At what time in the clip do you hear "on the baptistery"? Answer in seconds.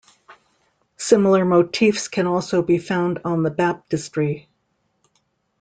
3.23-4.47